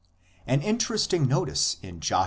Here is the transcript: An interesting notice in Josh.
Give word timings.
An 0.47 0.63
interesting 0.63 1.27
notice 1.27 1.77
in 1.83 1.99
Josh. 1.99 2.19